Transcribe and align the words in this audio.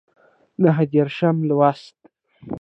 نهه 0.63 0.83
دیرشم 0.91 1.37
لوست 1.47 1.97